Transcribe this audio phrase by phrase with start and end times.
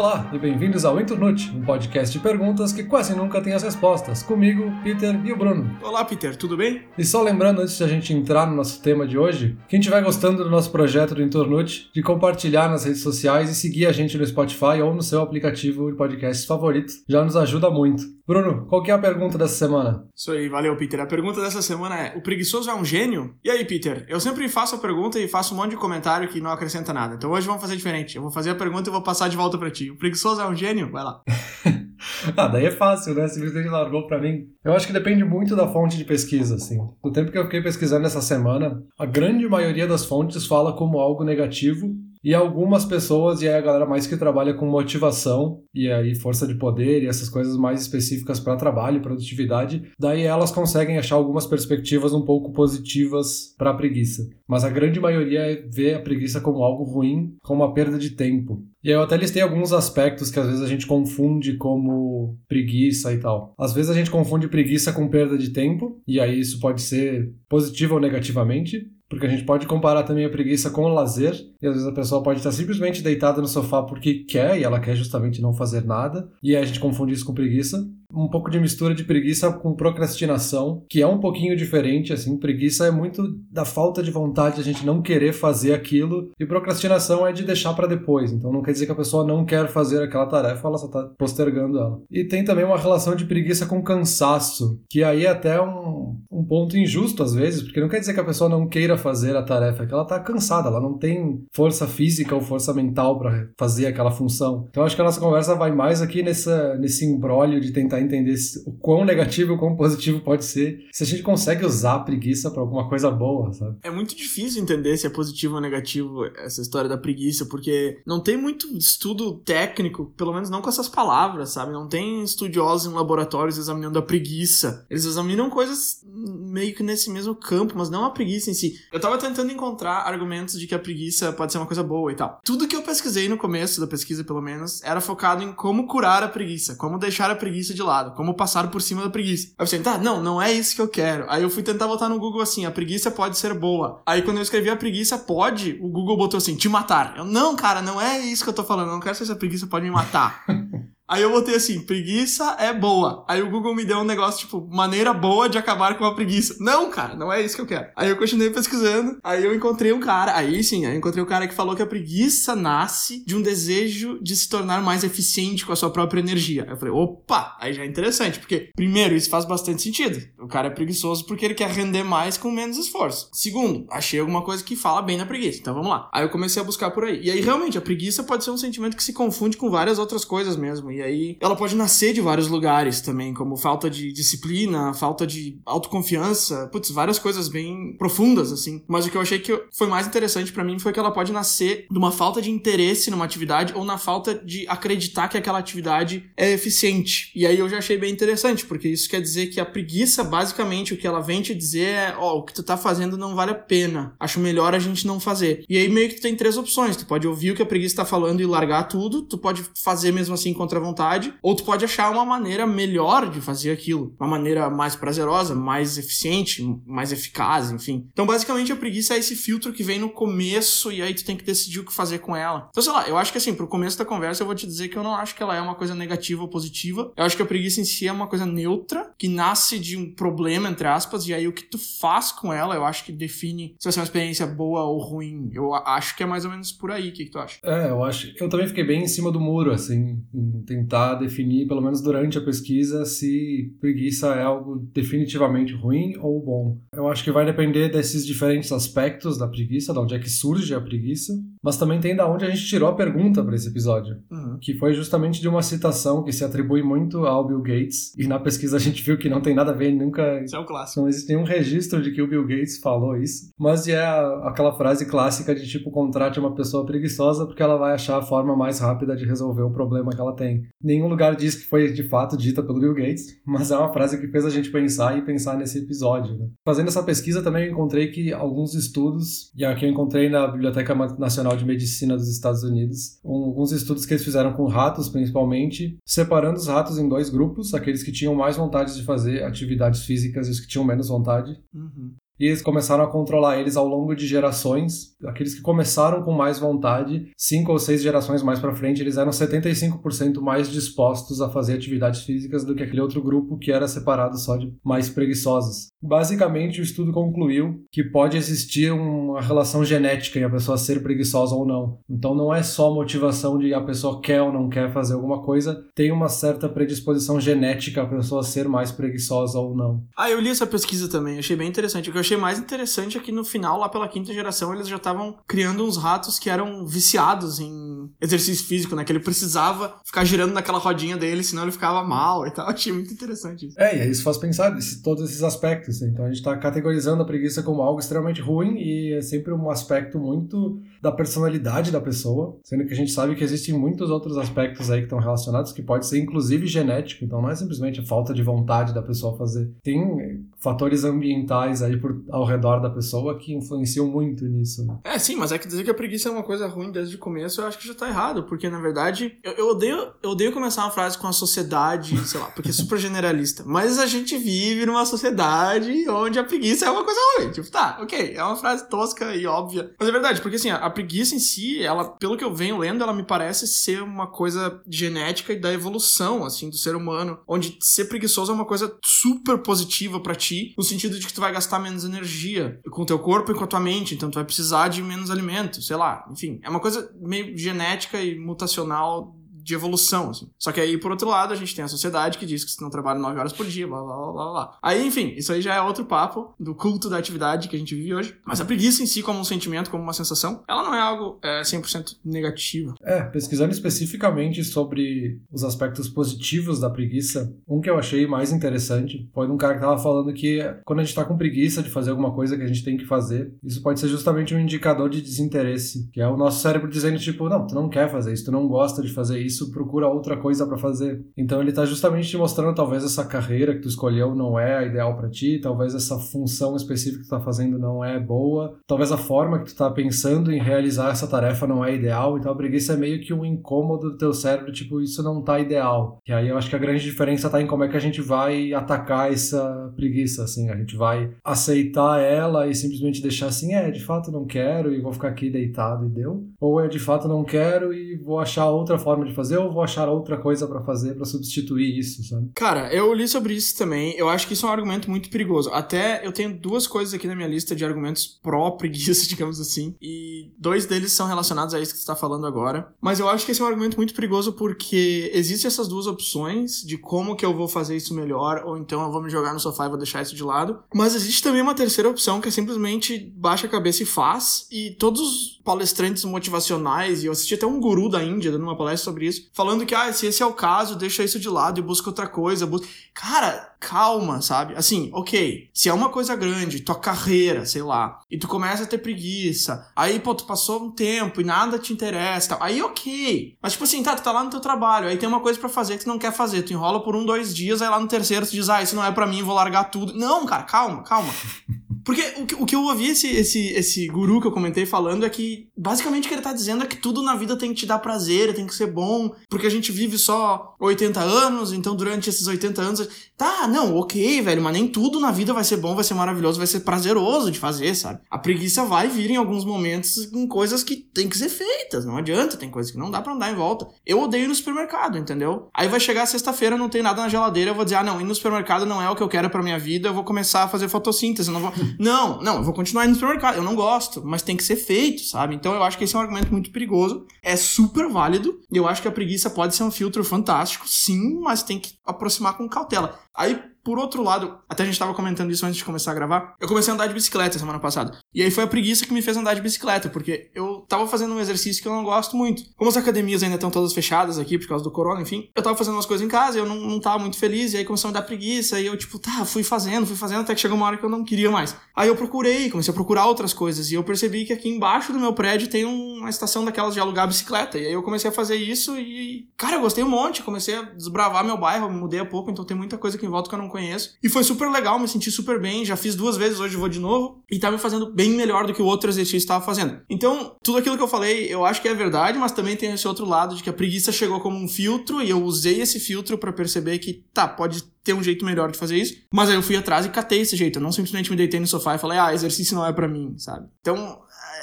[0.00, 4.22] Olá e bem-vindos ao Internute, um podcast de perguntas que quase nunca tem as respostas.
[4.22, 5.76] Comigo, Peter e o Bruno.
[5.82, 6.84] Olá, Peter, tudo bem?
[6.96, 10.02] E só lembrando, antes de a gente entrar no nosso tema de hoje, quem estiver
[10.02, 14.16] gostando do nosso projeto do Internute, de compartilhar nas redes sociais e seguir a gente
[14.16, 18.02] no Spotify ou no seu aplicativo de podcast favorito, já nos ajuda muito.
[18.30, 20.04] Bruno, qual que é a pergunta dessa semana?
[20.14, 21.00] Isso aí, valeu, Peter.
[21.00, 23.34] A pergunta dessa semana é: o preguiçoso é um gênio?
[23.42, 24.06] E aí, Peter?
[24.08, 27.16] Eu sempre faço a pergunta e faço um monte de comentário que não acrescenta nada.
[27.16, 28.14] Então hoje vamos fazer diferente.
[28.14, 29.90] Eu vou fazer a pergunta e vou passar de volta para ti.
[29.90, 30.92] O preguiçoso é um gênio?
[30.92, 31.20] Vai lá.
[32.36, 33.26] ah, daí é fácil, né?
[33.26, 34.44] Simplesmente largou para mim.
[34.64, 36.78] Eu acho que depende muito da fonte de pesquisa, assim.
[37.02, 41.00] No tempo que eu fiquei pesquisando essa semana, a grande maioria das fontes fala como
[41.00, 45.90] algo negativo e algumas pessoas, e aí a galera mais que trabalha com motivação e
[45.90, 50.52] aí força de poder e essas coisas mais específicas para trabalho e produtividade, daí elas
[50.52, 54.28] conseguem achar algumas perspectivas um pouco positivas para a preguiça.
[54.46, 58.62] Mas a grande maioria vê a preguiça como algo ruim, como uma perda de tempo.
[58.82, 63.18] E eu até listei alguns aspectos que às vezes a gente confunde como preguiça e
[63.18, 63.54] tal.
[63.58, 67.32] Às vezes a gente confunde preguiça com perda de tempo, e aí isso pode ser
[67.48, 68.90] positivo ou negativamente.
[69.10, 71.92] Porque a gente pode comparar também a preguiça com o lazer, e às vezes a
[71.92, 75.84] pessoa pode estar simplesmente deitada no sofá porque quer, e ela quer justamente não fazer
[75.84, 79.52] nada, e aí a gente confunde isso com preguiça um pouco de mistura de preguiça
[79.52, 84.56] com procrastinação, que é um pouquinho diferente, assim, preguiça é muito da falta de vontade
[84.56, 88.52] de a gente não querer fazer aquilo, e procrastinação é de deixar para depois, então
[88.52, 91.78] não quer dizer que a pessoa não quer fazer aquela tarefa, ela só tá postergando
[91.78, 92.00] ela.
[92.10, 96.44] E tem também uma relação de preguiça com cansaço, que aí é até um, um
[96.44, 99.42] ponto injusto às vezes, porque não quer dizer que a pessoa não queira fazer a
[99.42, 103.48] tarefa, é que ela tá cansada, ela não tem força física ou força mental para
[103.58, 104.66] fazer aquela função.
[104.70, 108.34] Então acho que a nossa conversa vai mais aqui nessa, nesse embrólio de tentar entender
[108.66, 112.00] o quão negativo e o quão positivo pode ser, se a gente consegue usar a
[112.00, 113.76] preguiça para alguma coisa boa, sabe?
[113.82, 118.20] É muito difícil entender se é positivo ou negativo essa história da preguiça, porque não
[118.20, 121.72] tem muito estudo técnico, pelo menos não com essas palavras, sabe?
[121.72, 124.86] Não tem estudiosos em laboratórios examinando a preguiça.
[124.90, 128.74] Eles examinam coisas meio que nesse mesmo campo, mas não a preguiça em si.
[128.92, 132.16] Eu tava tentando encontrar argumentos de que a preguiça pode ser uma coisa boa e
[132.16, 132.40] tal.
[132.44, 136.22] Tudo que eu pesquisei no começo da pesquisa, pelo menos, era focado em como curar
[136.22, 139.48] a preguiça, como deixar a preguiça de lado, como passar por cima da preguiça.
[139.48, 141.26] Aí eu pensei, tá, não, não é isso que eu quero.
[141.28, 144.02] Aí eu fui tentar botar no Google assim, a preguiça pode ser boa.
[144.06, 147.16] Aí quando eu escrevi a preguiça pode, o Google botou assim, te matar.
[147.16, 149.32] Eu, não, cara, não é isso que eu tô falando, eu não quero saber se
[149.32, 150.44] a preguiça pode me matar.
[151.10, 153.24] Aí eu botei assim, preguiça é boa.
[153.26, 156.54] Aí o Google me deu um negócio tipo, maneira boa de acabar com a preguiça.
[156.60, 157.88] Não, cara, não é isso que eu quero.
[157.96, 161.26] Aí eu continuei pesquisando, aí eu encontrei um cara, aí sim, aí eu encontrei um
[161.26, 165.66] cara que falou que a preguiça nasce de um desejo de se tornar mais eficiente
[165.66, 166.62] com a sua própria energia.
[166.62, 170.24] Aí eu falei, opa, aí já é interessante, porque primeiro, isso faz bastante sentido.
[170.38, 173.28] O cara é preguiçoso porque ele quer render mais com menos esforço.
[173.32, 175.58] Segundo, achei alguma coisa que fala bem na preguiça.
[175.58, 176.08] Então vamos lá.
[176.12, 177.20] Aí eu comecei a buscar por aí.
[177.20, 180.24] E aí realmente, a preguiça pode ser um sentimento que se confunde com várias outras
[180.24, 180.92] coisas mesmo.
[180.92, 185.26] E e aí ela pode nascer de vários lugares também, como falta de disciplina, falta
[185.26, 188.82] de autoconfiança, putz, várias coisas bem profundas, assim.
[188.86, 191.32] Mas o que eu achei que foi mais interessante para mim foi que ela pode
[191.32, 195.58] nascer de uma falta de interesse numa atividade ou na falta de acreditar que aquela
[195.58, 197.32] atividade é eficiente.
[197.34, 200.92] E aí eu já achei bem interessante, porque isso quer dizer que a preguiça, basicamente,
[200.92, 203.34] o que ela vem te dizer é: ó, oh, o que tu tá fazendo não
[203.34, 204.14] vale a pena.
[204.20, 205.64] Acho melhor a gente não fazer.
[205.68, 206.96] E aí meio que tu tem três opções.
[206.96, 210.12] Tu pode ouvir o que a preguiça tá falando e largar tudo, tu pode fazer
[210.12, 214.14] mesmo assim contra a vontade, ou tu pode achar uma maneira melhor de fazer aquilo,
[214.18, 218.06] uma maneira mais prazerosa, mais eficiente, mais eficaz, enfim.
[218.12, 221.36] Então, basicamente, a preguiça é esse filtro que vem no começo e aí tu tem
[221.36, 222.68] que decidir o que fazer com ela.
[222.70, 224.88] Então, sei lá, eu acho que assim, pro começo da conversa eu vou te dizer
[224.88, 227.12] que eu não acho que ela é uma coisa negativa ou positiva.
[227.16, 230.12] Eu acho que a preguiça em si é uma coisa neutra, que nasce de um
[230.12, 233.74] problema, entre aspas, e aí o que tu faz com ela, eu acho que define
[233.78, 235.50] se vai ser uma experiência boa ou ruim.
[235.52, 237.10] Eu acho que é mais ou menos por aí.
[237.10, 237.58] O que, que tu acha?
[237.62, 238.32] É, eu acho.
[238.38, 242.38] Eu também fiquei bem em cima do muro, assim, em tentar definir, pelo menos durante
[242.38, 246.78] a pesquisa, se preguiça é algo definitivamente ruim ou bom.
[246.94, 250.74] Eu acho que vai depender desses diferentes aspectos da preguiça, de onde é que surge
[250.74, 254.16] a preguiça, mas também tem da onde a gente tirou a pergunta para esse episódio,
[254.30, 254.58] uhum.
[254.60, 258.38] que foi justamente de uma citação que se atribui muito ao Bill Gates, e na
[258.38, 260.42] pesquisa a gente viu que não tem nada a ver, nunca.
[260.42, 261.00] Isso é um clássico.
[261.00, 264.00] Não existe nenhum registro de que o Bill Gates falou isso, mas é
[264.44, 268.56] aquela frase clássica de tipo: contrate uma pessoa preguiçosa porque ela vai achar a forma
[268.56, 270.62] mais rápida de resolver o problema que ela tem.
[270.82, 274.20] Nenhum lugar diz que foi de fato dita pelo Bill Gates, mas é uma frase
[274.20, 276.36] que fez a gente pensar e pensar nesse episódio.
[276.36, 276.48] Né?
[276.64, 280.94] Fazendo essa pesquisa também eu encontrei que alguns estudos, e aqui eu encontrei na Biblioteca
[281.18, 286.58] Nacional de Medicina dos Estados Unidos, alguns estudos que eles fizeram com ratos principalmente, separando
[286.58, 290.50] os ratos em dois grupos, aqueles que tinham mais vontade de fazer atividades físicas e
[290.50, 291.58] os que tinham menos vontade.
[291.74, 292.14] Uhum.
[292.40, 295.14] E eles começaram a controlar eles ao longo de gerações.
[295.24, 299.30] Aqueles que começaram com mais vontade, cinco ou seis gerações mais para frente, eles eram
[299.30, 304.38] 75% mais dispostos a fazer atividades físicas do que aquele outro grupo que era separado
[304.38, 305.88] só de mais preguiçosos.
[306.02, 311.54] Basicamente, o estudo concluiu que pode existir uma relação genética em a pessoa ser preguiçosa
[311.54, 311.98] ou não.
[312.08, 315.84] Então não é só motivação de a pessoa quer ou não quer fazer alguma coisa,
[315.94, 320.02] tem uma certa predisposição genética a pessoa ser mais preguiçosa ou não.
[320.16, 322.10] Ah, eu li essa pesquisa também, achei bem interessante.
[322.10, 325.36] Que achei mais interessante é que no final, lá pela quinta geração, eles já estavam
[325.46, 329.04] criando uns ratos que eram viciados em exercício físico, né?
[329.04, 332.66] Que ele precisava ficar girando naquela rodinha dele, senão ele ficava mal e tal.
[332.70, 333.80] Achei muito interessante isso.
[333.80, 336.00] É, e isso faz pensar esse, todos esses aspectos.
[336.00, 336.08] Né?
[336.12, 339.70] Então a gente está categorizando a preguiça como algo extremamente ruim e é sempre um
[339.70, 344.36] aspecto muito da personalidade da pessoa, sendo que a gente sabe que existem muitos outros
[344.36, 348.04] aspectos aí que estão relacionados, que pode ser inclusive genético, então não é simplesmente a
[348.04, 349.72] falta de vontade da pessoa fazer.
[349.82, 354.84] Tem fatores ambientais aí por, ao redor da pessoa que influenciam muito nisso.
[354.84, 354.98] Né?
[355.04, 357.18] É, sim, mas é que dizer que a preguiça é uma coisa ruim desde o
[357.18, 360.52] começo, eu acho que já tá errado, porque na verdade, eu, eu, odeio, eu odeio
[360.52, 364.36] começar uma frase com a sociedade, sei lá, porque é super generalista, mas a gente
[364.36, 367.50] vive numa sociedade onde a preguiça é uma coisa ruim.
[367.50, 370.76] Tipo, tá, ok, é uma frase tosca e óbvia, mas é verdade, porque assim, a,
[370.76, 374.26] a preguiça em si, ela, pelo que eu venho lendo, ela me parece ser uma
[374.26, 378.96] coisa genética e da evolução, assim, do ser humano, onde ser preguiçoso é uma coisa
[379.04, 383.06] super positiva para ti no sentido de que tu vai gastar menos energia com o
[383.06, 385.96] teu corpo e com a tua mente, então tu vai precisar de menos alimento, sei
[385.96, 389.36] lá, enfim, é uma coisa meio genética e mutacional
[389.70, 390.50] de evolução, assim.
[390.58, 392.82] Só que aí, por outro lado, a gente tem a sociedade que diz que você
[392.82, 394.78] não trabalha 9 horas por dia, blá, blá, blá, blá, blá.
[394.82, 397.94] Aí, enfim, isso aí já é outro papo do culto da atividade que a gente
[397.94, 398.36] vive hoje.
[398.44, 401.38] Mas a preguiça em si, como um sentimento, como uma sensação, ela não é algo
[401.42, 402.94] é, 100% negativo.
[403.02, 409.28] É, pesquisando especificamente sobre os aspectos positivos da preguiça, um que eu achei mais interessante
[409.32, 412.10] foi um cara que tava falando que quando a gente tá com preguiça de fazer
[412.10, 415.20] alguma coisa que a gente tem que fazer, isso pode ser justamente um indicador de
[415.20, 418.52] desinteresse, que é o nosso cérebro dizendo, tipo, não, tu não quer fazer isso, tu
[418.52, 421.24] não gosta de fazer isso, isso, procura outra coisa para fazer.
[421.36, 424.84] Então ele tá justamente te mostrando talvez essa carreira que tu escolheu não é a
[424.84, 429.12] ideal para ti, talvez essa função específica que tu tá fazendo não é boa, talvez
[429.12, 432.56] a forma que tu tá pensando em realizar essa tarefa não é ideal, então a
[432.56, 436.18] preguiça é meio que um incômodo do teu cérebro, tipo, isso não tá ideal.
[436.26, 438.20] E aí eu acho que a grande diferença tá em como é que a gente
[438.20, 443.90] vai atacar essa preguiça, assim, a gente vai aceitar ela e simplesmente deixar assim, é,
[443.90, 447.28] de fato não quero e vou ficar aqui deitado e deu, ou é de fato
[447.28, 450.82] não quero e vou achar outra forma de fazer ou vou achar outra coisa para
[450.82, 452.50] fazer para substituir isso, sabe?
[452.54, 454.14] Cara, eu li sobre isso também.
[454.16, 455.70] Eu acho que isso é um argumento muito perigoso.
[455.72, 459.94] Até eu tenho duas coisas aqui na minha lista de argumentos pró-preguiça, digamos assim.
[460.00, 462.92] E dois deles são relacionados a isso que você está falando agora.
[463.00, 466.82] Mas eu acho que esse é um argumento muito perigoso porque existem essas duas opções
[466.82, 469.60] de como que eu vou fazer isso melhor, ou então eu vou me jogar no
[469.60, 470.80] sofá e vou deixar isso de lado.
[470.94, 474.66] Mas existe também uma terceira opção que é simplesmente baixa a cabeça e faz.
[474.70, 478.76] E todos os palestrantes motivacionais, e eu assisti até um guru da Índia dando uma
[478.76, 481.78] palestra sobre isso, falando que, ah, se esse é o caso, deixa isso de lado
[481.78, 482.66] e busca outra coisa.
[482.66, 482.88] Busca...
[483.14, 484.74] Cara, calma, sabe?
[484.76, 488.86] Assim, ok, se é uma coisa grande, tua carreira, sei lá, e tu começa a
[488.86, 493.56] ter preguiça, aí, pô, tu passou um tempo e nada te interessa, aí ok.
[493.62, 495.70] Mas, tipo assim, tá, tu tá lá no teu trabalho, aí tem uma coisa para
[495.70, 498.06] fazer que tu não quer fazer, tu enrola por um, dois dias, aí lá no
[498.06, 500.12] terceiro tu diz, ah, isso não é para mim, vou largar tudo.
[500.14, 501.32] Não, cara, calma, calma.
[502.04, 505.24] Porque o que, o que eu ouvi esse, esse, esse guru que eu comentei falando
[505.24, 507.80] é que, basicamente, o que ele tá dizendo é que tudo na vida tem que
[507.80, 511.94] te dar prazer, tem que ser bom, porque a gente vive só 80 anos, então
[511.94, 513.08] durante esses 80 anos.
[513.36, 516.58] Tá, não, ok, velho, mas nem tudo na vida vai ser bom, vai ser maravilhoso,
[516.58, 518.20] vai ser prazeroso de fazer, sabe?
[518.30, 522.16] A preguiça vai vir em alguns momentos em coisas que tem que ser feitas, não
[522.16, 523.86] adianta, tem coisas que não dá para andar em volta.
[524.04, 525.68] Eu odeio ir no supermercado, entendeu?
[525.72, 528.24] Aí vai chegar sexta-feira, não tem nada na geladeira, eu vou dizer, ah, não, ir
[528.24, 530.68] no supermercado não é o que eu quero para minha vida, eu vou começar a
[530.68, 531.70] fazer fotossíntese, não vou.
[531.98, 533.56] Não, não, eu vou continuar indo no supermercado.
[533.56, 535.54] Eu não gosto, mas tem que ser feito, sabe?
[535.54, 537.26] Então eu acho que esse é um argumento muito perigoso.
[537.42, 538.58] É super válido.
[538.72, 541.94] E eu acho que a preguiça pode ser um filtro fantástico, sim, mas tem que
[542.04, 543.18] aproximar com cautela.
[543.34, 546.54] Aí, por outro lado, até a gente tava comentando isso antes de começar a gravar,
[546.60, 548.18] eu comecei a andar de bicicleta semana passada.
[548.34, 551.34] E aí foi a preguiça que me fez andar de bicicleta, porque eu tava fazendo
[551.34, 552.62] um exercício que eu não gosto muito.
[552.76, 555.76] Como as academias ainda estão todas fechadas aqui por causa do corona, enfim, eu tava
[555.76, 558.10] fazendo umas coisas em casa, eu não, não tava muito feliz, e aí começou a
[558.12, 560.86] me dar preguiça, e eu, tipo, tá, fui fazendo, fui fazendo, até que chegou uma
[560.86, 561.76] hora que eu não queria mais.
[561.94, 565.18] Aí eu procurei, comecei a procurar outras coisas, e eu percebi que aqui embaixo do
[565.18, 567.78] meu prédio tem uma estação daquelas de alugar bicicleta.
[567.78, 570.82] E aí eu comecei a fazer isso e, cara, eu gostei um monte, comecei a
[570.82, 573.58] desbravar meu bairro, mudei há pouco, então tem muita coisa aqui em volta que eu
[573.58, 574.16] não conheço.
[574.22, 577.00] E foi super legal, me senti super bem, já fiz duas vezes, hoje vou de
[577.00, 580.00] novo, e tá me fazendo bem melhor do que o outro exercício estava fazendo.
[580.10, 583.08] Então, tudo aquilo que eu falei, eu acho que é verdade, mas também tem esse
[583.08, 586.36] outro lado de que a preguiça chegou como um filtro e eu usei esse filtro
[586.36, 589.62] para perceber que, tá, pode ter um jeito melhor de fazer isso, mas aí eu
[589.62, 590.78] fui atrás e catei esse jeito.
[590.78, 593.34] Eu não simplesmente me deitei no sofá e falei, ah, exercício não é para mim,
[593.38, 593.68] sabe?
[593.80, 594.20] Então,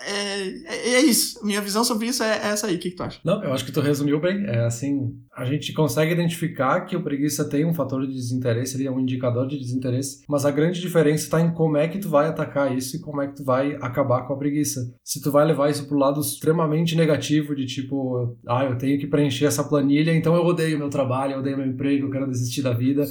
[0.08, 1.46] é, é, é, isso.
[1.46, 2.76] Minha visão sobre isso é, é essa aí.
[2.76, 3.20] O que, que, tu acha?
[3.24, 4.46] Não, eu acho que tu resumiu bem.
[4.46, 8.88] É assim, a gente consegue identificar que o preguiça tem um fator de desinteresse, ele
[8.88, 12.10] é um indicador de desinteresse, mas a grande diferença está em como é que tu
[12.10, 14.82] vai atacar isso e como é que tu vai acabar com a preguiça.
[15.04, 19.08] Se tu vai levar isso pro lado extremamente negativo de tipo, ah, eu tenho que
[19.08, 22.62] preencher essa planilha, então eu odeio meu trabalho, eu odeio meu emprego, eu quero desistir
[22.62, 23.08] da vida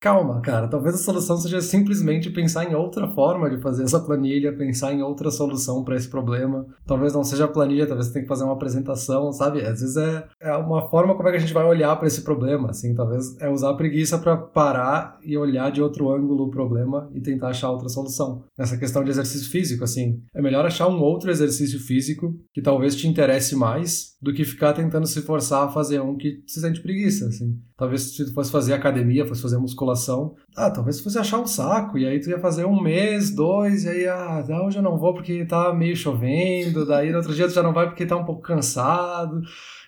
[0.00, 0.68] Calma, cara.
[0.68, 5.02] Talvez a solução seja simplesmente pensar em outra forma de fazer essa planilha, pensar em
[5.02, 6.66] outra solução para esse problema.
[6.86, 9.60] Talvez não seja a planilha, talvez você tenha que fazer uma apresentação, sabe?
[9.60, 12.22] Às vezes é, é uma forma como é que a gente vai olhar para esse
[12.22, 12.94] problema, assim.
[12.94, 17.20] Talvez é usar a preguiça para parar e olhar de outro ângulo o problema e
[17.20, 18.44] tentar achar outra solução.
[18.56, 22.94] Nessa questão de exercício físico, assim, é melhor achar um outro exercício físico que talvez
[22.94, 26.80] te interesse mais do que ficar tentando se forçar a fazer um que se sente
[26.80, 27.56] preguiça, assim.
[27.76, 31.96] Talvez se tu fosse fazer academia, fosse fazer musculação, ah, talvez fosse achar um saco,
[31.96, 35.14] e aí tu ia fazer um mês, dois, e aí, ah, hoje eu não vou
[35.14, 38.24] porque tá meio chovendo, daí no outro dia tu já não vai porque tá um
[38.24, 39.40] pouco cansado,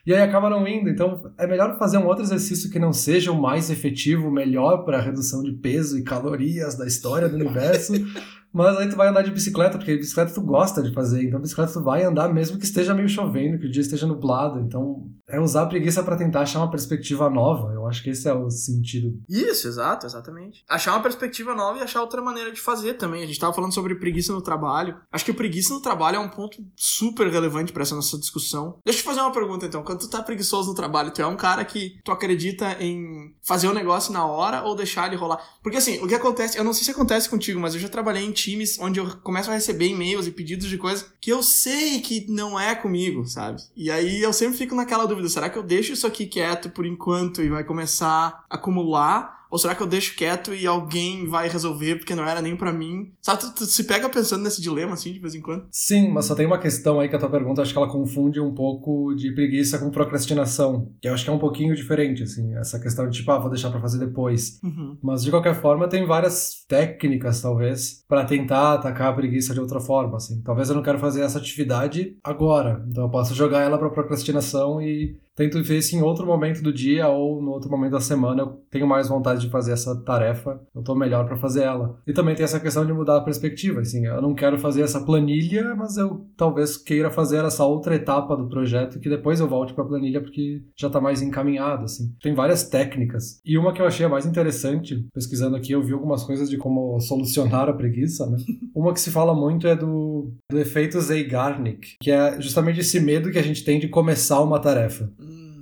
[0.07, 0.89] e aí acaba não indo.
[0.89, 5.01] Então é melhor fazer um outro exercício que não seja o mais efetivo, melhor para
[5.01, 7.93] redução de peso e calorias da história do universo.
[8.52, 11.25] Mas aí tu vai andar de bicicleta, porque bicicleta tu gosta de fazer.
[11.25, 14.61] Então bicicleta tu vai andar mesmo que esteja meio chovendo, que o dia esteja nublado.
[14.61, 17.73] Então é usar a preguiça para tentar achar uma perspectiva nova.
[17.73, 19.21] Eu acho que esse é o sentido.
[19.28, 20.64] Isso, exato, exatamente.
[20.69, 23.23] Achar uma perspectiva nova e achar outra maneira de fazer também.
[23.23, 24.97] A gente tava falando sobre preguiça no trabalho.
[25.12, 28.78] Acho que preguiça no trabalho é um ponto super relevante para essa nossa discussão.
[28.85, 29.83] Deixa eu te fazer uma pergunta então.
[29.83, 33.69] Quando tu tá preguiçoso no trabalho, tu é um cara que tu acredita em fazer
[33.69, 35.40] o negócio na hora ou deixar ele rolar?
[35.62, 38.25] Porque assim, o que acontece, eu não sei se acontece contigo, mas eu já trabalhei
[38.25, 42.00] em times onde eu começo a receber e-mails e pedidos de coisas que eu sei
[42.00, 43.62] que não é comigo, sabe?
[43.76, 46.87] E aí eu sempre fico naquela dúvida, será que eu deixo isso aqui quieto por
[46.87, 49.39] enquanto e vai começar a acumular?
[49.50, 52.73] Ou será que eu deixo quieto e alguém vai resolver porque não era nem para
[52.73, 53.12] mim?
[53.21, 55.66] Sabe, tu, tu, se pega pensando nesse dilema assim de vez em quando?
[55.71, 58.40] Sim, mas só tem uma questão aí que a tua pergunta, acho que ela confunde
[58.40, 62.54] um pouco de preguiça com procrastinação, que eu acho que é um pouquinho diferente, assim,
[62.57, 64.61] essa questão de tipo, ah, vou deixar para fazer depois.
[64.62, 64.97] Uhum.
[65.02, 69.80] Mas de qualquer forma, tem várias técnicas, talvez, para tentar atacar a preguiça de outra
[69.80, 70.40] forma, assim.
[70.42, 74.80] Talvez eu não quero fazer essa atividade agora, então eu posso jogar ela para procrastinação
[74.80, 78.42] e tento ver se em outro momento do dia ou no outro momento da semana
[78.42, 81.99] eu tenho mais vontade de fazer essa tarefa, eu tô melhor para fazer ela.
[82.06, 85.04] E também tem essa questão de mudar a perspectiva, assim, eu não quero fazer essa
[85.04, 89.75] planilha, mas eu talvez queira fazer essa outra etapa do projeto que depois eu volte
[89.75, 92.12] para a planilha porque já tá mais encaminhado, assim.
[92.23, 93.40] Tem várias técnicas.
[93.44, 96.56] E uma que eu achei a mais interessante, pesquisando aqui, eu vi algumas coisas de
[96.56, 98.37] como solucionar a preguiça, né?
[98.75, 103.30] Uma que se fala muito é do, do efeito Zeigarnik, que é justamente esse medo
[103.30, 105.11] que a gente tem de começar uma tarefa.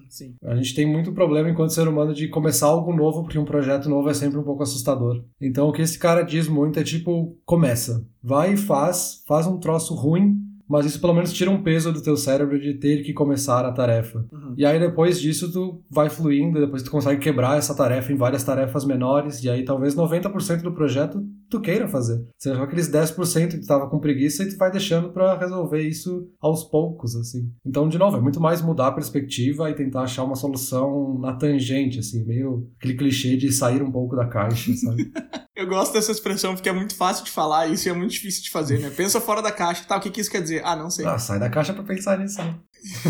[0.08, 0.34] Sim.
[0.44, 3.88] A gente tem muito problema enquanto ser humano de começar algo novo, porque um projeto
[3.88, 5.22] novo é sempre um pouco assustador.
[5.40, 8.04] Então o que esse cara diz muito é tipo, começa.
[8.22, 10.36] Vai e faz, faz um troço ruim,
[10.68, 13.72] mas isso pelo menos tira um peso do teu cérebro de ter que começar a
[13.72, 14.26] tarefa.
[14.30, 14.54] Uhum.
[14.56, 18.44] E aí depois disso tu vai fluindo, depois tu consegue quebrar essa tarefa em várias
[18.44, 22.24] tarefas menores, e aí talvez 90% do projeto tu queira fazer.
[22.38, 26.28] Seja aqueles 10% que tu tava com preguiça e tu vai deixando para resolver isso
[26.40, 27.50] aos poucos, assim.
[27.64, 31.34] Então, de novo, é muito mais mudar a perspectiva e tentar achar uma solução na
[31.34, 35.10] tangente, assim, meio aquele clichê de sair um pouco da caixa, sabe?
[35.56, 38.44] Eu gosto dessa expressão porque é muito fácil de falar e isso é muito difícil
[38.44, 38.90] de fazer, né?
[38.90, 39.96] Pensa fora da caixa, tá?
[39.96, 40.62] O que, que isso quer dizer?
[40.64, 41.04] Ah, não sei.
[41.04, 42.56] Ah, sai da caixa para pensar nisso, né?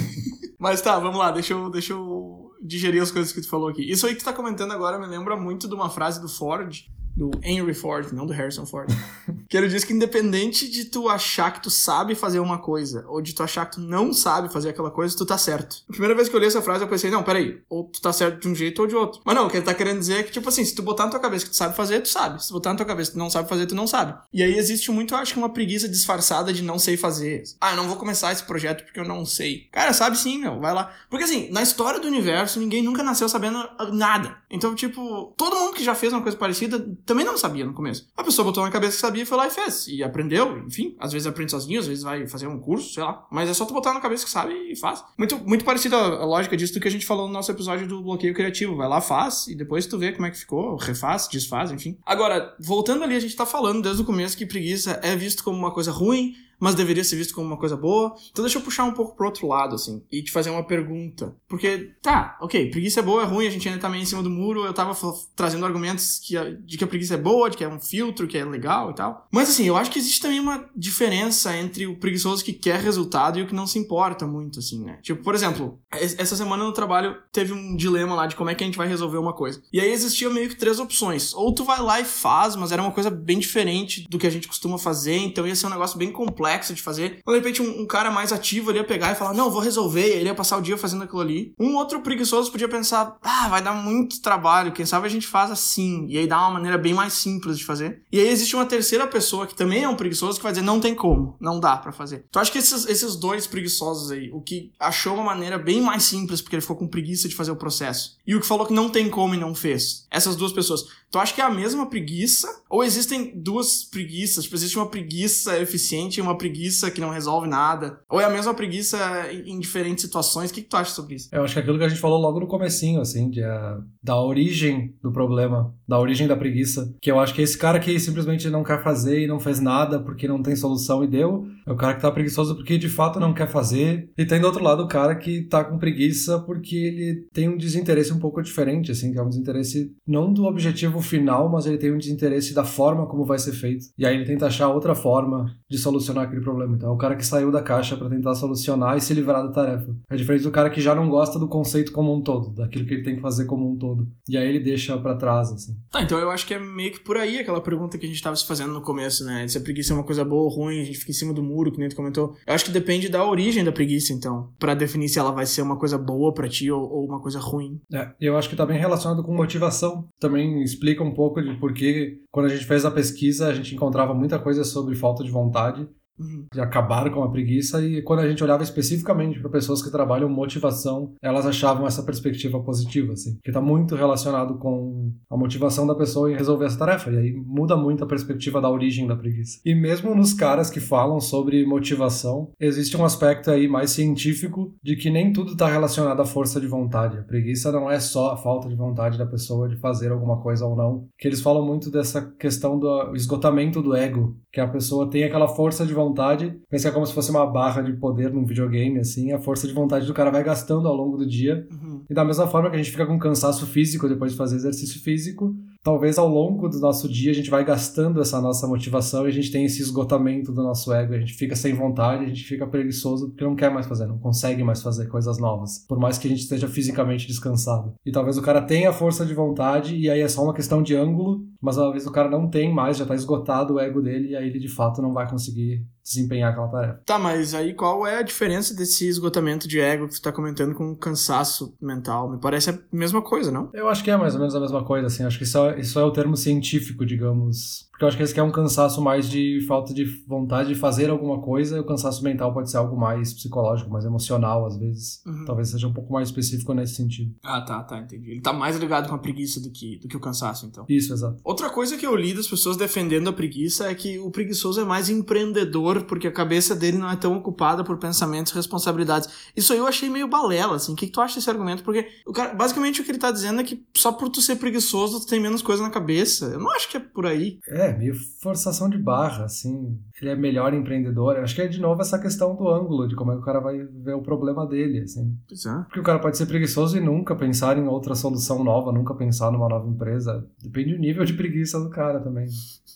[0.58, 3.82] Mas tá, vamos lá, deixa eu, deixa eu digerir as coisas que tu falou aqui.
[3.82, 6.84] Isso aí que tu tá comentando agora me lembra muito de uma frase do Ford,
[7.18, 8.88] do Henry Ford, não do Harrison Ford.
[9.48, 13.22] que ele diz que independente de tu achar que tu sabe fazer uma coisa, ou
[13.22, 15.84] de tu achar que tu não sabe fazer aquela coisa, tu tá certo.
[15.88, 18.12] A primeira vez que eu li essa frase, eu pensei, não, peraí, ou tu tá
[18.12, 19.20] certo de um jeito ou de outro.
[19.24, 21.04] Mas não, o que ele tá querendo dizer é que, tipo assim, se tu botar
[21.04, 22.42] na tua cabeça que tu sabe fazer, tu sabe.
[22.42, 24.14] Se tu botar na tua cabeça que tu não sabe fazer, tu não sabe.
[24.32, 27.42] E aí existe muito, eu acho que uma preguiça disfarçada de não sei fazer.
[27.60, 29.68] Ah, não vou começar esse projeto porque eu não sei.
[29.72, 30.92] Cara, sabe sim, meu, vai lá.
[31.08, 33.58] Porque assim, na história do universo, ninguém nunca nasceu sabendo
[33.92, 34.36] nada.
[34.50, 38.08] Então, tipo, todo mundo que já fez uma coisa parecida também não sabia no começo.
[38.16, 39.88] A pessoa botou na cabeça que sabia, foi lá e fez.
[39.88, 40.94] E aprendeu, enfim.
[40.98, 43.26] Às vezes aprende sozinho, às vezes vai fazer um curso, sei lá.
[43.30, 45.02] Mas é só tu botar na cabeça que sabe e faz.
[45.16, 48.02] Muito, muito parecido a, lógica disso do que a gente falou no nosso episódio do
[48.02, 48.76] bloqueio criativo.
[48.76, 51.96] Vai lá, faz, e depois tu vê como é que ficou, refaz, desfaz, enfim.
[52.04, 55.56] Agora, voltando ali, a gente tá falando desde o começo que preguiça é visto como
[55.56, 58.14] uma coisa ruim, mas deveria ser visto como uma coisa boa.
[58.30, 61.36] Então deixa eu puxar um pouco pro outro lado, assim, e te fazer uma pergunta.
[61.48, 64.22] Porque, tá, ok, preguiça é boa, é ruim, a gente ainda tá meio em cima
[64.22, 64.96] do muro, eu tava
[65.34, 68.26] trazendo argumentos que a, de que a preguiça é boa, de que é um filtro,
[68.26, 69.26] que é legal e tal.
[69.30, 73.38] Mas assim, eu acho que existe também uma diferença entre o preguiçoso que quer resultado
[73.38, 74.98] e o que não se importa muito, assim, né?
[75.02, 78.62] Tipo, por exemplo, essa semana no trabalho teve um dilema lá de como é que
[78.62, 79.62] a gente vai resolver uma coisa.
[79.72, 81.32] E aí existia meio que três opções.
[81.34, 84.30] Ou tu vai lá e faz, mas era uma coisa bem diferente do que a
[84.30, 87.20] gente costuma fazer, então ia ser um negócio bem complexo de fazer.
[87.26, 89.60] Ou de repente um, um cara mais ativo ali ia pegar e falar, não, vou
[89.60, 91.52] resolver, e ele ia passar o dia fazendo aquilo ali.
[91.58, 95.50] Um outro preguiçoso podia pensar, ah, vai dar muito trabalho, quem sabe a gente faz
[95.50, 96.06] assim.
[96.08, 98.02] E aí dá uma maneira bem mais simples de fazer.
[98.10, 100.80] E aí existe uma terceira pessoa que também é um preguiçoso que vai dizer, não
[100.80, 102.24] tem como, não dá para fazer.
[102.28, 106.04] Então acho que esses, esses dois preguiçosos aí, o que achou uma maneira bem mais
[106.04, 108.72] simples porque ele ficou com preguiça de fazer o processo, e o que falou que
[108.72, 110.06] não tem como e não fez.
[110.10, 110.84] Essas duas pessoas.
[111.10, 112.62] Tu acha que é a mesma preguiça?
[112.68, 114.44] Ou existem duas preguiças?
[114.44, 118.00] Tipo, existe uma preguiça eficiente e uma preguiça que não resolve nada?
[118.08, 118.98] Ou é a mesma preguiça
[119.32, 120.50] em diferentes situações?
[120.50, 121.28] O que, que tu acha sobre isso?
[121.32, 123.78] Eu acho que é aquilo que a gente falou logo no comecinho, assim, de, a,
[124.02, 126.94] da origem do problema, da origem da preguiça.
[127.02, 130.00] Que eu acho que esse cara que simplesmente não quer fazer e não fez nada
[130.00, 133.20] porque não tem solução e deu, é o cara que tá preguiçoso porque de fato
[133.20, 134.10] não quer fazer.
[134.16, 137.56] E tem do outro lado o cara que tá com preguiça porque ele tem um
[137.56, 141.76] desinteresse um pouco diferente, assim, que é um desinteresse não do objetivo final, mas ele
[141.76, 143.84] tem um desinteresse da forma como vai ser feito.
[143.98, 146.74] E aí ele tenta achar outra forma de solucionar aquele problema.
[146.74, 149.52] Então é o cara que saiu da caixa para tentar solucionar e se livrar da
[149.52, 149.94] tarefa.
[150.10, 152.94] É diferente do cara que já não gosta do conceito como um todo, daquilo que
[152.94, 154.08] ele tem que fazer como um todo.
[154.26, 155.76] E aí ele deixa para trás, assim.
[155.90, 158.22] Tá, então eu acho que é meio que por aí aquela pergunta que a gente
[158.22, 159.46] tava se fazendo no começo, né?
[159.46, 161.42] Se a preguiça é uma coisa boa ou ruim, a gente fica em cima do
[161.42, 162.34] muro, que nem tu comentou.
[162.46, 165.62] Eu acho que depende da origem da preguiça, então, para definir se ela vai ser
[165.62, 167.80] uma coisa boa para ti ou, ou uma coisa ruim.
[167.92, 170.08] É, eu acho que tá bem relacionado com motivação.
[170.20, 173.74] Também explica um pouco de por que, quando a gente fez a pesquisa, a gente
[173.74, 176.46] encontrava muita coisa sobre falta de vontade Uhum.
[176.52, 180.28] de acabar com a preguiça e quando a gente olhava especificamente para pessoas que trabalham
[180.28, 185.94] motivação, elas achavam essa perspectiva positiva, assim, que está muito relacionado com a motivação da
[185.94, 189.60] pessoa em resolver essa tarefa e aí muda muito a perspectiva da origem da preguiça.
[189.64, 194.96] E mesmo nos caras que falam sobre motivação, existe um aspecto aí mais científico de
[194.96, 197.18] que nem tudo está relacionado à força de vontade.
[197.18, 200.66] A preguiça não é só a falta de vontade da pessoa de fazer alguma coisa
[200.66, 205.08] ou não, que eles falam muito dessa questão do esgotamento do ego, que a pessoa
[205.08, 208.44] tem aquela força de vontade vontade, pensa como se fosse uma barra de poder num
[208.44, 211.66] videogame, assim, a força de vontade do cara vai gastando ao longo do dia.
[211.70, 212.02] Uhum.
[212.08, 215.00] E da mesma forma que a gente fica com cansaço físico depois de fazer exercício
[215.02, 219.28] físico, talvez ao longo do nosso dia a gente vai gastando essa nossa motivação e
[219.28, 222.44] a gente tem esse esgotamento do nosso ego, a gente fica sem vontade, a gente
[222.44, 226.18] fica preguiçoso porque não quer mais fazer, não consegue mais fazer coisas novas, por mais
[226.18, 227.94] que a gente esteja fisicamente descansado.
[228.04, 230.94] E talvez o cara tenha força de vontade e aí é só uma questão de
[230.94, 234.30] ângulo, mas às vezes o cara não tem mais, já está esgotado o ego dele
[234.30, 237.02] e aí ele de fato não vai conseguir desempenhar aquela tarefa.
[237.04, 240.74] Tá, mas aí qual é a diferença desse esgotamento de ego que tu tá comentando
[240.74, 242.30] com cansaço mental?
[242.30, 243.70] Me parece a mesma coisa, não?
[243.74, 245.24] Eu acho que é mais ou menos a mesma coisa, assim.
[245.24, 248.30] Acho que isso é, isso é o termo científico, digamos, porque eu acho que esse
[248.30, 251.84] aqui é um cansaço mais de falta de vontade de fazer alguma coisa, e o
[251.84, 255.20] cansaço mental pode ser algo mais psicológico, mais emocional, às vezes.
[255.26, 255.44] Uhum.
[255.44, 257.34] Talvez seja um pouco mais específico nesse sentido.
[257.42, 258.30] Ah, tá, tá, entendi.
[258.30, 260.86] Ele tá mais ligado com a preguiça do que, do que o cansaço, então.
[260.88, 261.40] Isso, exato.
[261.42, 264.84] Outra coisa que eu li das pessoas defendendo a preguiça é que o preguiçoso é
[264.84, 269.28] mais empreendedor, porque a cabeça dele não é tão ocupada por pensamentos e responsabilidades.
[269.56, 270.92] Isso aí eu achei meio balela, assim.
[270.92, 271.82] O que, que tu acha desse argumento?
[271.82, 274.56] Porque o cara, basicamente o que ele tá dizendo é que só por tu ser
[274.56, 276.46] preguiçoso tu tem menos coisa na cabeça.
[276.46, 277.58] Eu não acho que é por aí.
[277.68, 279.98] É, é, meio forçação de barra, assim.
[280.20, 281.36] Ele é melhor empreendedor.
[281.36, 283.44] Eu acho que é de novo essa questão do ângulo, de como é que o
[283.44, 285.36] cara vai ver o problema dele, assim.
[285.48, 285.82] Pois é.
[285.84, 289.50] Porque o cara pode ser preguiçoso e nunca pensar em outra solução nova, nunca pensar
[289.50, 290.46] numa nova empresa.
[290.62, 292.48] Depende do nível de preguiça do cara também.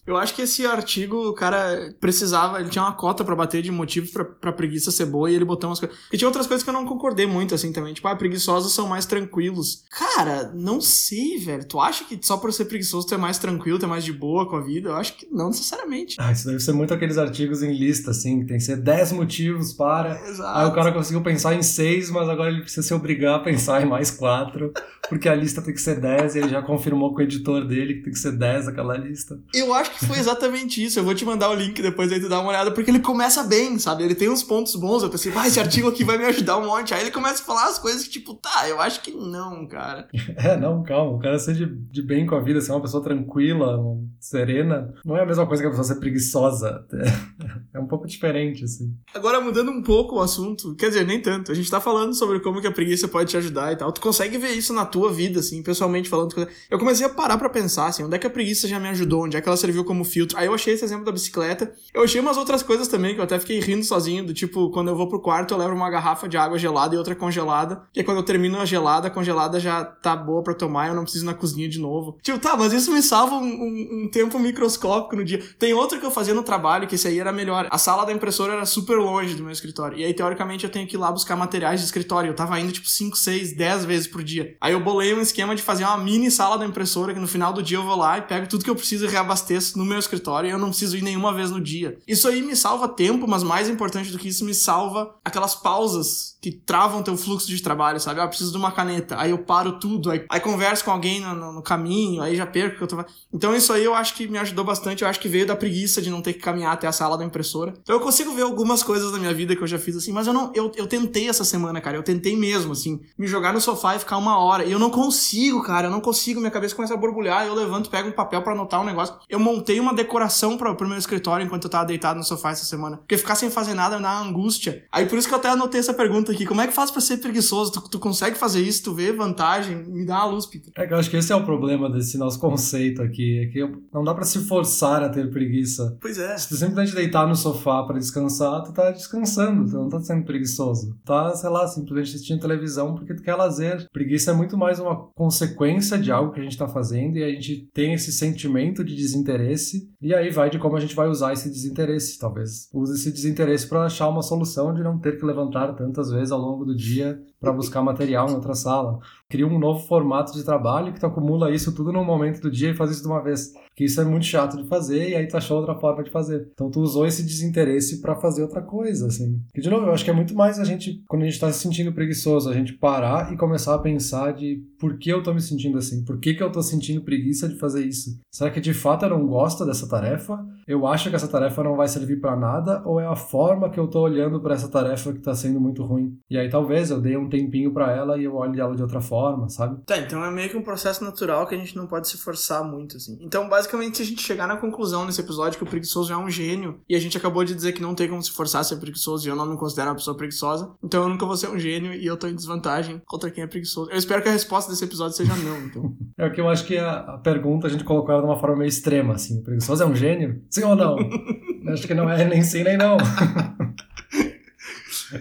[0.05, 3.71] Eu acho que esse artigo, o cara precisava, ele tinha uma cota para bater de
[3.71, 5.97] motivo pra, pra preguiça ser boa e ele botou umas coisas.
[6.13, 7.95] E tinha outras coisas que eu não concordei muito, assim, também.
[7.95, 9.85] Tipo, ah, preguiçosos são mais tranquilos.
[9.91, 11.65] Cara, não sei, velho.
[11.65, 14.13] Tu acha que só por ser preguiçoso tu é mais tranquilo, tu é mais de
[14.13, 14.91] boa com a vida?
[14.91, 16.17] Eu acho que não necessariamente.
[16.19, 19.73] Ah, isso deve ser muito aqueles artigos em lista, assim, tem que ser 10 motivos
[19.73, 20.21] para.
[20.29, 20.59] Exato.
[20.59, 23.83] Aí o cara conseguiu pensar em 6, mas agora ele precisa se obrigar a pensar
[23.83, 24.73] em mais 4,
[25.13, 27.97] porque a lista tem que ser 10 e ele já confirmou com o editor dele
[27.97, 29.39] que tem que ser 10 aquela lista.
[29.53, 30.99] Eu acho que foi exatamente isso.
[30.99, 33.45] Eu vou te mandar o link depois aí tu dá uma olhada, porque ele começa
[33.45, 34.05] bem, sabe?
[34.05, 35.03] Ele tem uns pontos bons.
[35.03, 36.95] Eu pensei, vai, esse artigo aqui vai me ajudar um monte.
[36.95, 40.09] Aí ele começa a falar as coisas que, tipo, tá, eu acho que não, cara.
[40.35, 41.13] É, não, calma.
[41.13, 43.79] O cara ser de, de bem com a vida, ser uma pessoa tranquila,
[44.19, 46.87] serena, não é a mesma coisa que a pessoa ser preguiçosa.
[47.75, 48.95] É um pouco diferente, assim.
[49.15, 51.51] Agora, mudando um pouco o assunto, quer dizer, nem tanto.
[51.51, 53.91] A gente tá falando sobre como que a preguiça pode te ajudar e tal.
[53.91, 56.47] Tu consegue ver isso na tua vida, assim, pessoalmente falando.
[56.71, 59.25] Eu comecei a parar pra pensar, assim, onde é que a preguiça já me ajudou,
[59.25, 60.37] onde é que ela serviu como filtro.
[60.37, 61.73] Aí eu achei esse exemplo da bicicleta.
[61.95, 64.89] Eu achei umas outras coisas também, que eu até fiquei rindo sozinho, do tipo, quando
[64.89, 67.83] eu vou pro quarto, eu levo uma garrafa de água gelada e outra congelada.
[67.91, 71.05] Que quando eu termino a gelada, a congelada já tá boa pra tomar, eu não
[71.05, 72.19] preciso ir na cozinha de novo.
[72.23, 75.43] Tipo, tá, mas isso me salva um, um, um tempo microscópico no dia.
[75.59, 77.62] Tem outra que eu fazia no trabalho, que esse aí era melhor.
[77.71, 79.99] A sala da impressora era super longe do meu escritório.
[79.99, 82.31] E aí, teoricamente, eu tenho que ir lá buscar materiais de escritório.
[82.31, 84.57] Eu tava indo, tipo, 5, 6, 10 vezes por dia.
[84.61, 87.53] Aí eu bolei um esquema de fazer uma mini sala da impressora, que no final
[87.53, 89.99] do dia eu vou lá e pego tudo que eu preciso e reabasteço no meu
[89.99, 91.99] escritório e eu não preciso ir nenhuma vez no dia.
[92.07, 96.37] Isso aí me salva tempo, mas mais importante do que isso, me salva aquelas pausas
[96.43, 98.21] que travam teu fluxo de trabalho, sabe?
[98.21, 99.17] Ah, eu preciso de uma caneta.
[99.19, 102.45] Aí eu paro tudo, aí, aí converso com alguém no, no, no caminho, aí já
[102.45, 105.03] perco o que eu tô Então isso aí eu acho que me ajudou bastante.
[105.03, 107.25] Eu acho que veio da preguiça de não ter que caminhar até a sala da
[107.25, 107.43] impressora.
[107.83, 110.27] Então eu consigo ver algumas coisas da minha vida que eu já fiz assim, mas
[110.27, 110.53] eu não.
[110.55, 111.97] Eu, eu tentei essa semana, cara.
[111.97, 114.65] Eu tentei mesmo, assim, me jogar no sofá e ficar uma hora.
[114.65, 115.89] E eu não consigo, cara.
[115.89, 116.41] Eu não consigo.
[116.41, 117.47] Minha cabeça começa a borbulhar.
[117.47, 119.15] Eu levanto, pego um papel para anotar um negócio.
[119.29, 122.65] Eu montei uma decoração pra, pro meu escritório enquanto eu tava deitado no sofá essa
[122.65, 122.99] semana.
[122.99, 124.85] Porque ficar sem fazer nada uma angústia.
[124.91, 126.47] Aí por isso que eu até anotei essa pergunta aqui.
[126.47, 127.73] Como é que faz pra ser preguiçoso?
[127.73, 128.85] Tu, tu consegue fazer isso?
[128.85, 129.77] Tu vê vantagem?
[129.77, 130.73] Me dá uma luz, Peter.
[130.77, 133.41] É que eu acho que esse é o problema desse nosso conceito aqui.
[133.41, 133.61] É que
[133.93, 135.97] não dá para se forçar a ter preguiça.
[136.01, 136.37] Pois é.
[136.37, 140.25] Se tu simplesmente deitar no sofá para descansar, tu tá descansando, tu não tá sendo
[140.25, 140.97] preguiçoso.
[141.05, 143.89] Tá, sei lá, simplesmente assistindo televisão porque tu quer lazer.
[143.93, 147.29] Preguiça é muito mais uma consequência de algo que a gente tá fazendo e a
[147.29, 151.33] gente tem esse sentimento de desinteresse e aí vai de como a gente vai usar
[151.33, 152.19] esse desinteresse.
[152.19, 156.31] Talvez use esse desinteresse para achar uma solução de não ter que levantar tantas vezes
[156.31, 159.01] ao longo do dia para buscar material em outra sala.
[159.29, 162.71] Cria um novo formato de trabalho que tu acumula isso tudo num momento do dia
[162.71, 163.53] e faz isso de uma vez.
[163.75, 166.49] Que isso é muito chato de fazer e aí tu achou outra forma de fazer.
[166.53, 169.41] Então tu usou esse desinteresse para fazer outra coisa, assim.
[169.53, 171.51] Que de novo, eu acho que é muito mais a gente, quando a gente tá
[171.51, 175.35] se sentindo preguiçoso, a gente parar e começar a pensar de por que eu tô
[175.35, 176.05] me sentindo assim?
[176.05, 178.21] Por que, que eu tô sentindo preguiça de fazer isso?
[178.31, 180.39] Será que de fato eu não gosto dessa tarefa?
[180.67, 182.83] Eu acho que essa tarefa não vai servir para nada?
[182.85, 185.83] Ou é a forma que eu tô olhando para essa tarefa que tá sendo muito
[185.85, 186.19] ruim?
[186.31, 189.01] E aí talvez eu dei um tempinho para ela e eu olho ela de outra
[189.01, 189.81] forma, sabe?
[189.87, 192.63] Tá, então é meio que um processo natural que a gente não pode se forçar
[192.63, 193.19] muito, assim.
[193.21, 196.31] Então, basicamente, se a gente chegar na conclusão nesse episódio que o preguiçoso é um
[196.31, 198.77] gênio, e a gente acabou de dizer que não tem como se forçar a ser
[198.77, 201.59] preguiçoso, e eu não me considero uma pessoa preguiçosa, então eu nunca vou ser um
[201.59, 203.91] gênio e eu tô em desvantagem contra quem é preguiçoso.
[203.91, 205.97] Eu espero que a resposta desse episódio seja não, então.
[206.19, 208.39] é o que eu acho que a, a pergunta a gente colocou ela de uma
[208.39, 209.41] forma meio extrema, assim.
[209.41, 210.43] O preguiçoso é um gênio?
[210.51, 210.97] Sim ou não?
[211.73, 212.97] acho que não é nem sim nem não.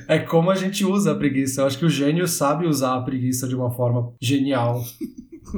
[0.07, 1.61] É como a gente usa a preguiça.
[1.61, 4.83] Eu acho que o gênio sabe usar a preguiça de uma forma genial.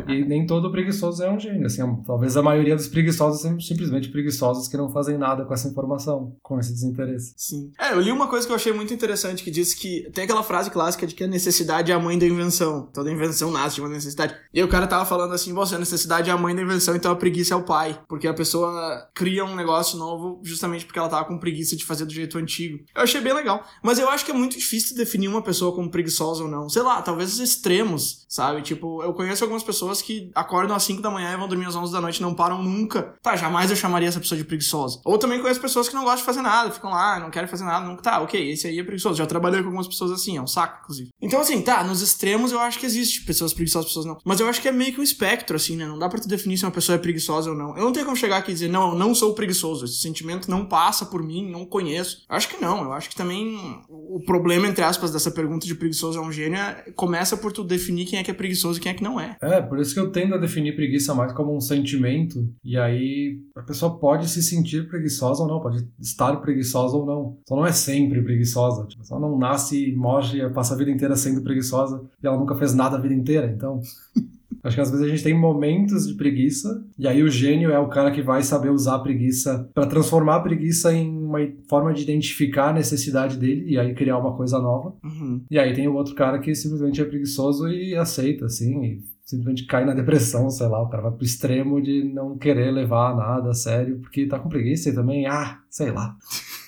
[0.07, 1.65] E nem todo preguiçoso é um gênio.
[1.65, 5.67] Assim, talvez a maioria dos preguiçosos sejam simplesmente preguiçosos que não fazem nada com essa
[5.67, 7.33] informação, com esse desinteresse.
[7.37, 7.71] Sim.
[7.79, 10.43] É, eu li uma coisa que eu achei muito interessante que diz que tem aquela
[10.43, 12.89] frase clássica de que a necessidade é a mãe da invenção.
[12.93, 14.35] Toda invenção nasce de uma necessidade.
[14.53, 16.95] E aí o cara tava falando assim: você, a necessidade é a mãe da invenção,
[16.95, 17.99] então a preguiça é o pai.
[18.07, 22.05] Porque a pessoa cria um negócio novo justamente porque ela tava com preguiça de fazer
[22.05, 22.83] do jeito antigo.
[22.95, 23.63] Eu achei bem legal.
[23.81, 26.69] Mas eu acho que é muito difícil definir uma pessoa como preguiçosa ou não.
[26.69, 28.61] Sei lá, talvez os extremos, sabe?
[28.61, 31.65] Tipo, eu conheço algumas pessoas pessoas que acordam às 5 da manhã e vão dormir
[31.65, 33.15] às 11 da noite não param nunca.
[33.21, 35.01] Tá, jamais eu chamaria essa pessoa de preguiçosa.
[35.03, 37.65] Ou também conheço pessoas que não gostam de fazer nada, ficam lá, não querem fazer
[37.65, 38.01] nada, nunca.
[38.01, 39.17] Tá, ok, esse aí é preguiçoso.
[39.17, 41.09] Já trabalhei com algumas pessoas assim, é um saco, inclusive.
[41.21, 44.17] Então, assim, tá, nos extremos eu acho que existe pessoas preguiçosas, pessoas não.
[44.23, 45.85] Mas eu acho que é meio que um espectro, assim, né?
[45.85, 47.75] Não dá pra tu definir se uma pessoa é preguiçosa ou não.
[47.77, 49.85] Eu não tenho como chegar aqui e dizer, não, eu não sou preguiçoso.
[49.85, 52.23] Esse sentimento não passa por mim, não conheço.
[52.29, 52.83] Eu acho que não.
[52.83, 56.53] Eu acho que também o problema, entre aspas, dessa pergunta de preguiçoso é um gênio
[56.57, 59.19] é, começa por tu definir quem é que é preguiçoso e quem é que não
[59.19, 59.37] é.
[59.41, 63.39] É, por isso que eu tendo a definir preguiça mais como um sentimento, e aí
[63.55, 67.39] a pessoa pode se sentir preguiçosa ou não, pode estar preguiçosa ou não.
[67.49, 68.85] Só não é sempre preguiçosa.
[68.85, 72.53] Tipo, só não nasce e morre, passa a vida inteira sendo preguiçosa e ela nunca
[72.53, 73.51] fez nada a vida inteira.
[73.51, 73.81] Então.
[74.63, 77.77] Acho que às vezes a gente tem momentos de preguiça, e aí o gênio é
[77.77, 81.93] o cara que vai saber usar a preguiça para transformar a preguiça em uma forma
[81.93, 84.95] de identificar a necessidade dele e aí criar uma coisa nova.
[85.03, 85.41] Uhum.
[85.51, 89.65] E aí tem o outro cara que simplesmente é preguiçoso e aceita, assim, e simplesmente
[89.65, 93.49] cai na depressão, sei lá, o cara vai pro extremo de não querer levar nada
[93.49, 96.15] a sério, porque tá com preguiça e também, ah, sei lá.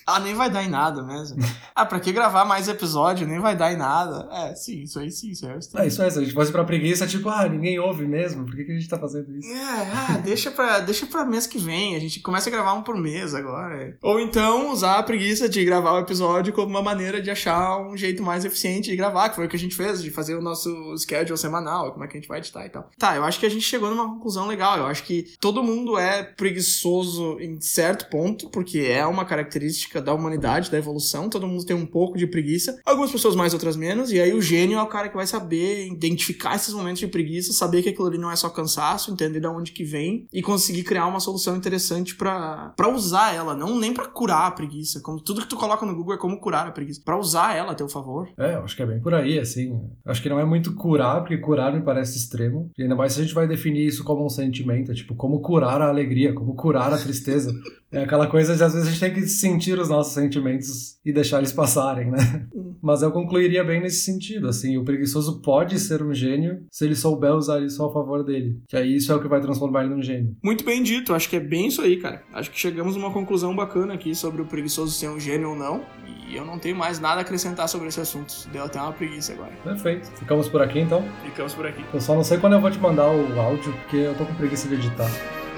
[0.06, 1.38] Ah, nem vai dar em nada mesmo.
[1.74, 3.28] ah, pra que gravar mais episódio?
[3.28, 4.30] Nem vai dar em nada.
[4.32, 6.12] É, sim, isso aí sim, isso aí é, é isso aí.
[6.12, 8.46] Se a gente fosse pra preguiça, tipo, ah, ninguém ouve mesmo.
[8.46, 9.50] Por que, que a gente tá fazendo isso?
[9.52, 11.96] É, ah, deixa pra, deixa pra mês que vem.
[11.96, 13.98] A gente começa a gravar um por mês agora.
[14.04, 17.98] Ou então usar a preguiça de gravar o episódio como uma maneira de achar um
[17.98, 20.42] jeito mais eficiente de gravar, que foi o que a gente fez, de fazer o
[20.42, 22.92] nosso schedule semanal, como é que a gente vai editar e tal.
[22.98, 24.78] Tá, eu acho que a gente chegou numa conclusão legal.
[24.78, 30.14] Eu acho que todo mundo é preguiçoso em certo ponto, porque é uma característica da
[30.14, 31.30] humanidade, da evolução.
[31.30, 32.80] Todo mundo tem um pouco de preguiça.
[32.86, 34.12] Algumas pessoas mais, outras menos.
[34.12, 37.54] E aí o gênio é o cara que vai saber identificar esses momentos de preguiça,
[37.54, 40.84] saber que aquilo ali não é só cansaço, entender de onde que vem e conseguir
[40.84, 45.02] criar uma solução interessante para usar ela, não nem para curar a preguiça.
[45.02, 47.72] Como tudo que tu coloca no Google é como curar a preguiça, para usar ela
[47.72, 48.30] a teu favor.
[48.38, 49.80] É, eu acho que é bem por aí, assim.
[50.06, 52.70] Acho que não é muito curar, porque curar me parece extremo.
[52.78, 55.82] E ainda mais se a gente vai definir isso como um sentimento, tipo, como curar
[55.82, 57.54] a alegria, como curar a tristeza.
[57.96, 61.14] É aquela coisa de às vezes a gente tem que sentir os nossos sentimentos e
[61.14, 62.46] deixar eles passarem, né?
[62.82, 66.94] Mas eu concluiria bem nesse sentido, assim, o preguiçoso pode ser um gênio se ele
[66.94, 68.60] souber usar isso a favor dele.
[68.68, 70.36] Que aí isso é o que vai transformar ele num gênio.
[70.44, 72.22] Muito bem dito, acho que é bem isso aí, cara.
[72.34, 75.56] Acho que chegamos a uma conclusão bacana aqui sobre o preguiçoso ser um gênio ou
[75.56, 75.82] não.
[76.28, 78.34] E eu não tenho mais nada a acrescentar sobre esse assunto.
[78.52, 79.52] Deu até uma preguiça agora.
[79.64, 80.08] Perfeito.
[80.18, 81.02] Ficamos por aqui então?
[81.24, 81.84] Ficamos por aqui.
[81.94, 84.34] Eu só não sei quando eu vou te mandar o áudio, porque eu tô com
[84.34, 85.10] preguiça de editar.